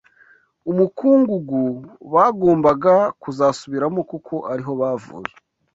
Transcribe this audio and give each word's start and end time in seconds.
umukungugu 0.71 1.61
bagombaga 2.13 2.93
kuzasubiramo 3.21 4.01
kuko 4.11 4.33
ari 4.51 4.63
ho 4.67 4.73
bavuye 4.81 5.33